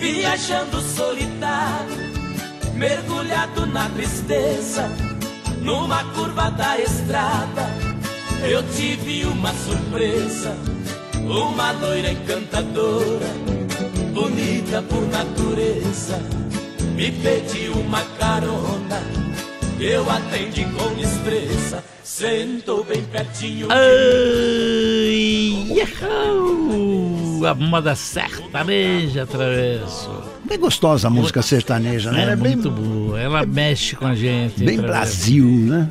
[0.00, 1.94] Viajando solitário,
[2.74, 4.90] mergulhado na tristeza,
[5.60, 7.66] numa curva da estrada,
[8.42, 10.56] eu tive uma surpresa.
[11.22, 13.26] Uma loira encantadora,
[14.12, 16.18] bonita por natureza,
[16.96, 18.89] me pediu uma carona.
[19.80, 23.66] Eu atendi com destreza, sentou bem pertinho.
[23.70, 27.46] Ai, yahoo!
[27.46, 30.22] A moda sertaneja, Travesso.
[30.46, 32.20] Bem gostosa a música sertaneja, né?
[32.20, 33.18] É, Ela bem, muito boa.
[33.18, 34.62] Ela mexe com a gente.
[34.62, 34.86] bem Travesso.
[34.86, 35.88] Brasil, né?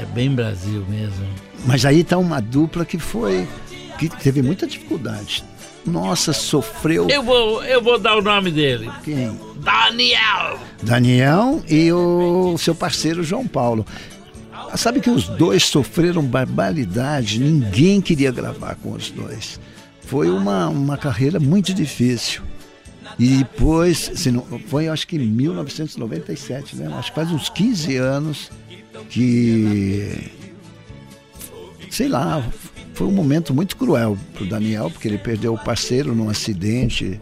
[0.00, 1.26] É bem Brasil mesmo.
[1.66, 3.46] Mas aí tá uma dupla que foi.
[3.98, 5.44] que teve muita dificuldade.
[5.86, 8.90] Nossa, sofreu Eu vou, eu vou dar o nome dele.
[9.04, 9.38] quem?
[9.56, 10.58] Daniel.
[10.82, 13.86] Daniel e o seu parceiro João Paulo.
[14.76, 19.60] Sabe que os dois sofreram barbaridade, ninguém queria gravar com os dois.
[20.02, 22.42] Foi uma, uma carreira muito difícil.
[23.18, 26.92] E depois, se não, foi acho que em 1997, né?
[26.98, 28.50] Acho que faz uns 15 anos
[29.08, 30.30] que.
[31.90, 32.44] Sei lá,
[32.96, 37.20] foi um momento muito cruel para o Daniel, porque ele perdeu o parceiro num acidente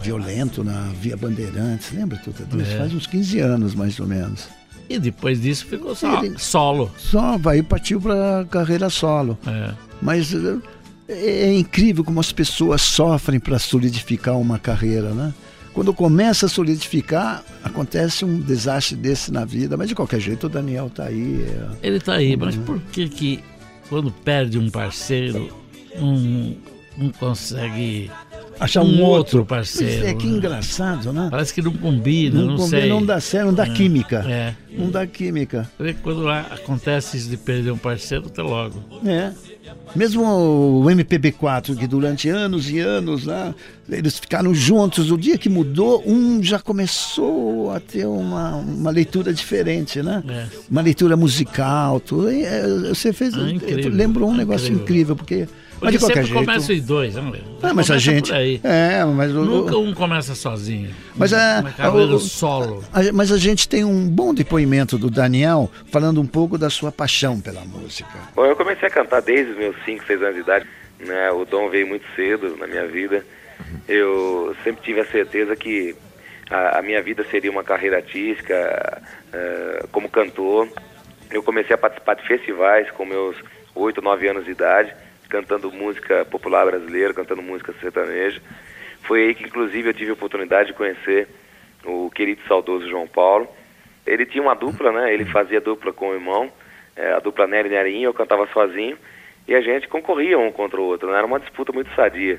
[0.00, 1.90] violento na Via Bandeirantes.
[1.92, 2.72] Lembra isso?
[2.72, 2.78] É.
[2.78, 4.48] Faz uns 15 anos, mais ou menos.
[4.88, 6.90] E depois disso ficou só Ele- solo.
[6.98, 9.38] Só vai partiu para carreira solo.
[9.46, 9.72] É.
[10.02, 10.58] Mas eh,
[11.08, 15.32] é incrível como as pessoas sofrem para solidificar uma carreira, né?
[15.72, 19.76] Quando começa a solidificar, acontece um desastre desse na vida.
[19.76, 21.46] Mas de qualquer jeito, o Daniel tá aí.
[21.82, 23.40] é- Ele tá aí, mas por que que
[23.90, 25.52] quando perde um parceiro
[25.96, 26.56] não,
[26.96, 28.08] não consegue
[28.60, 30.00] Achar um um outro parceiro?
[30.00, 30.36] Pois é, que né?
[30.36, 31.28] engraçado, né?
[31.30, 32.88] Parece que não combina, não, Não, combina, sei.
[32.88, 34.24] não dá certo, não dá química.
[34.28, 34.54] É.
[34.76, 35.68] Não dá química.
[36.02, 38.82] Quando acontece isso de perder um parceiro, até logo.
[39.04, 39.32] É.
[39.94, 43.54] Mesmo o MPB4, que durante anos e anos lá,
[43.88, 45.10] eles ficaram juntos.
[45.10, 50.22] O dia que mudou, um já começou a ter uma, uma leitura diferente, né?
[50.28, 50.46] É.
[50.70, 52.30] Uma leitura musical, tudo.
[52.30, 53.34] E, é, você fez.
[53.34, 53.40] Ah,
[53.90, 55.14] lembrou um negócio incrível.
[55.14, 55.48] incrível, porque.
[55.80, 56.44] Mas de qualquer sempre jeito.
[56.46, 57.38] começa os dois, não é?
[57.62, 58.32] Ah, mas a gente.
[58.32, 60.90] É, mas o- Nunca um começa sozinho.
[61.16, 62.84] Mas é- Uma carreira o- solo.
[62.92, 66.92] a- mas a gente tem um bom depoimento do Daniel falando um pouco da sua
[66.92, 68.10] paixão pela música.
[68.34, 70.66] Bom, eu comecei a cantar desde os meus 5, 6 anos de idade.
[70.98, 71.30] Né?
[71.30, 73.24] O dom veio muito cedo na minha vida.
[73.88, 75.94] Eu sempre tive a certeza que
[76.50, 79.02] a, a minha vida seria uma carreira artística
[79.32, 80.68] eh, como cantor.
[81.30, 83.36] Eu comecei a participar de festivais com meus
[83.74, 84.92] 8, 9 anos de idade,
[85.30, 88.42] cantando música popular brasileira, cantando música sertaneja.
[89.02, 91.28] Foi aí que, inclusive, eu tive a oportunidade de conhecer
[91.84, 93.48] o querido saudoso João Paulo.
[94.06, 95.14] Ele tinha uma dupla, né?
[95.14, 96.52] Ele fazia dupla com o irmão,
[96.96, 98.98] eh, a dupla Nery Nerinho, eu cantava sozinho,
[99.46, 101.16] e a gente concorria um contra o outro, né?
[101.16, 102.38] Era uma disputa muito sadia.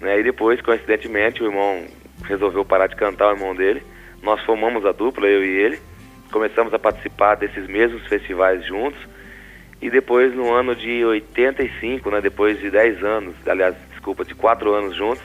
[0.00, 0.18] Né?
[0.18, 1.86] E depois, coincidentemente, o irmão
[2.24, 3.82] resolveu parar de cantar, o irmão dele.
[4.22, 5.80] Nós formamos a dupla, eu e ele,
[6.30, 9.00] começamos a participar desses mesmos festivais juntos,
[9.82, 14.72] e depois, no ano de 85, né, depois de 10 anos, aliás, desculpa, de 4
[14.72, 15.24] anos juntos,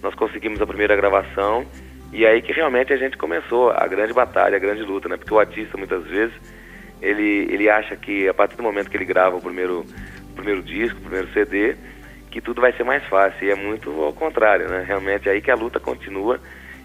[0.00, 1.66] nós conseguimos a primeira gravação.
[2.12, 5.16] E aí que realmente a gente começou a grande batalha, a grande luta, né?
[5.16, 6.32] Porque o artista, muitas vezes,
[7.02, 9.84] ele, ele acha que a partir do momento que ele grava o primeiro,
[10.30, 11.74] o primeiro disco, o primeiro CD,
[12.30, 13.48] que tudo vai ser mais fácil.
[13.48, 14.84] E é muito ao contrário, né?
[14.86, 16.38] Realmente é aí que a luta continua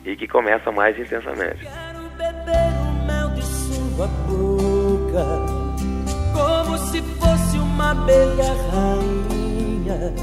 [0.03, 1.59] e que começa mais intensamente.
[1.59, 5.50] Quero beber o mel de sua boca,
[7.91, 10.13] abelha rainha.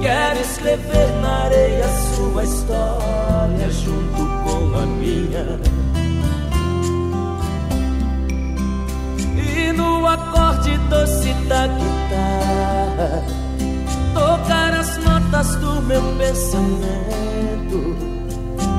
[0.00, 5.60] Quero escrever na areia sua história junto com a minha.
[9.56, 13.24] E no acorde doce da guitarra,
[14.12, 17.96] tocar as notas do meu pensamento.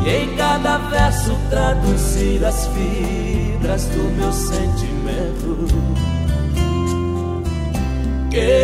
[0.05, 4.90] E em cada verso traduzir as fibras do meu sentimento.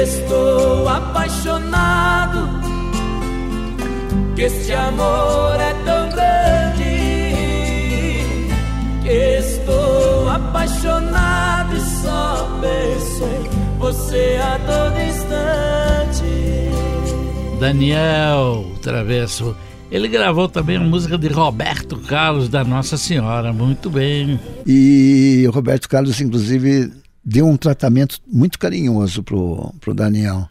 [0.07, 2.47] Estou apaixonado,
[4.35, 6.97] que este amor é tão grande.
[9.03, 16.27] Que estou apaixonado e só penso em você a todo instante.
[17.59, 19.55] Daniel Travesso.
[19.89, 24.37] Ele gravou também a música de Roberto Carlos da Nossa Senhora, muito bem.
[24.65, 26.91] E o Roberto Carlos, inclusive,
[27.29, 30.47] deu um tratamento muito carinhoso pro, pro Daniel.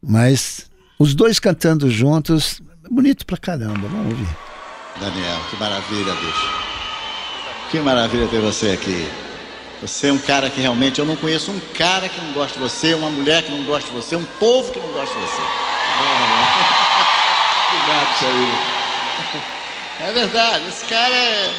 [0.00, 0.70] Mas
[1.00, 4.28] os dois cantando juntos, bonito pra caramba, vamos ouvir.
[5.00, 6.48] Daniel, que maravilha, bicho.
[7.72, 9.04] Que maravilha ter você aqui.
[9.82, 12.60] Você é um cara que realmente eu não conheço um cara que não gosta de
[12.60, 15.42] você, uma mulher que não gosta de você, um povo que não gosta de você.
[17.74, 18.86] Obrigado.
[20.00, 21.52] É verdade, esse cara é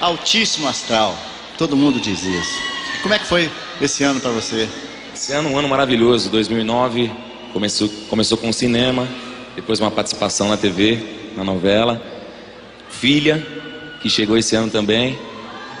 [0.00, 1.16] altíssimo astral.
[1.56, 2.75] Todo mundo diz isso.
[3.06, 3.48] Como é que foi
[3.80, 4.68] esse ano para você?
[5.14, 7.08] Esse ano, um ano maravilhoso, 2009,
[7.52, 9.06] começou, começou com cinema,
[9.54, 10.98] depois uma participação na TV,
[11.36, 12.02] na novela.
[12.90, 13.46] Filha,
[14.02, 15.16] que chegou esse ano também.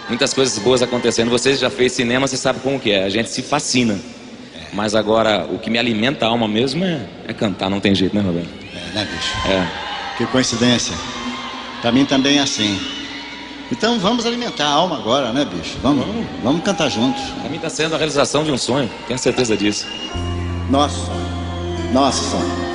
[0.08, 1.28] Muitas coisas boas acontecendo.
[1.30, 3.02] Você já fez cinema, você sabe como que é.
[3.02, 3.98] A gente se fascina.
[4.72, 8.14] Mas agora, o que me alimenta a alma mesmo é, é cantar, não tem jeito,
[8.14, 8.50] né, Roberto?
[8.72, 9.32] É, né, bicho?
[9.48, 10.16] É.
[10.16, 10.94] Que coincidência.
[11.82, 12.78] Pra mim também é assim.
[13.70, 15.76] Então vamos alimentar a alma agora, né, bicho?
[15.82, 16.06] Vamos,
[16.42, 17.22] vamos cantar juntos.
[17.40, 19.86] Pra mim tá sendo a realização de um sonho, tenho certeza disso.
[20.70, 21.92] Nosso sonho.
[21.92, 22.66] Nosso sonho.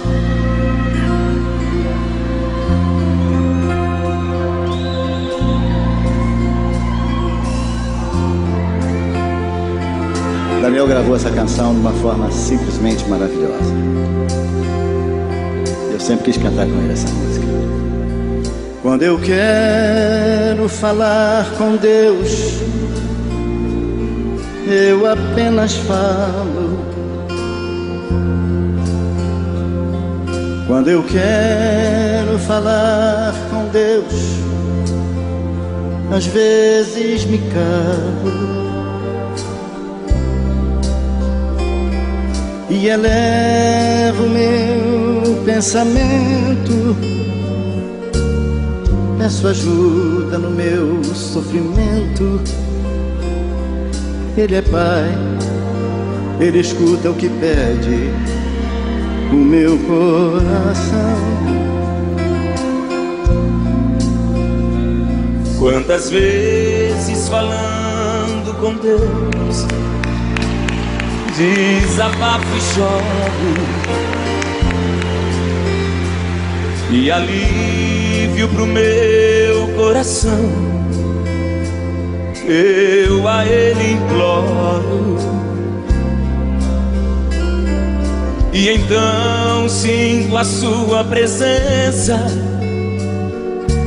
[10.62, 13.74] Daniel gravou essa canção de uma forma simplesmente maravilhosa.
[15.92, 17.71] Eu sempre quis cantar com ele essa música.
[18.82, 22.62] Quando eu quero falar com Deus,
[24.68, 26.80] eu apenas falo.
[30.68, 34.14] Quando eu quero falar com Deus,
[36.16, 38.62] às vezes me calo.
[42.72, 47.21] e elevo meu pensamento.
[49.22, 52.42] Peço ajuda no meu sofrimento.
[54.36, 55.16] Ele é Pai,
[56.40, 58.10] Ele escuta o que pede
[59.32, 61.20] o meu coração.
[65.60, 69.68] Quantas vezes falando com Deus
[71.38, 74.11] desabafo e choro
[76.92, 80.72] e alívio pro meu coração.
[82.46, 85.18] Eu a ele imploro.
[88.54, 92.20] E então sinto a sua presença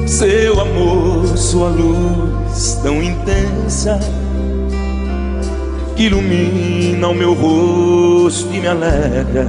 [0.07, 3.99] seu amor sua luz tão intensa
[5.97, 9.47] que ilumina o meu rosto e me alegra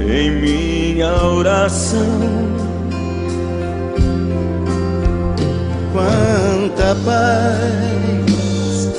[0.00, 2.52] em minha oração.
[5.92, 8.90] Quanta paz,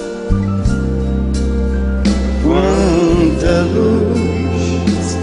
[2.44, 5.18] quanta luz,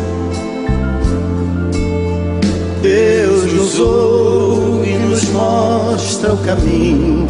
[2.83, 7.27] Deus nos ouve e nos mostra o caminho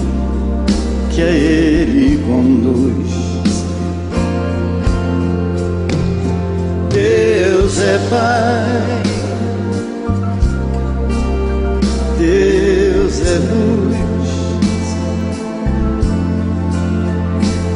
[1.10, 3.09] que a Ele conduz.
[8.08, 9.02] Pai,
[12.18, 13.96] Deus é luz,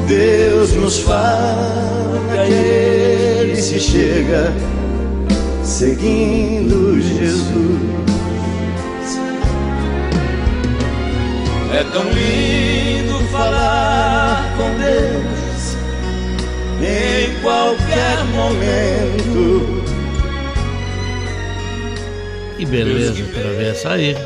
[0.08, 4.52] Deus nos fala e Ele se chega
[5.62, 7.94] seguindo Jesus.
[11.72, 15.34] É tão lindo falar com Deus
[16.80, 19.73] em qualquer momento.
[22.64, 24.16] Que beleza pra ver essa aí.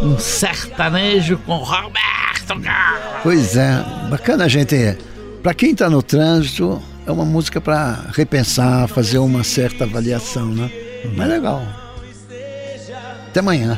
[0.00, 3.22] Um sertanejo com Roberto Carlos.
[3.24, 4.96] Pois é, bacana, gente.
[5.42, 10.70] Para quem está no trânsito, é uma música para repensar, fazer uma certa avaliação, né?
[11.16, 11.66] Mas legal.
[13.28, 13.76] Até amanhã.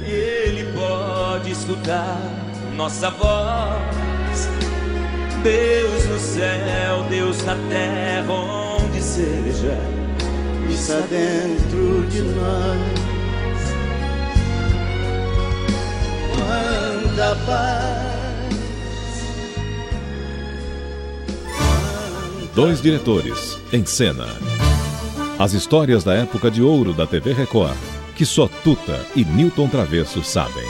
[0.00, 2.18] Ele pode escutar
[2.76, 4.48] nossa voz.
[5.42, 10.05] Deus no céu, Deus na terra, onde seja.
[10.70, 13.06] Está dentro de nós.
[16.34, 18.06] Quanta paz.
[22.54, 24.26] Dois diretores, em cena.
[25.38, 27.76] As histórias da época de ouro da TV Record,
[28.14, 30.64] que só Tuta e Newton Travesso sabem.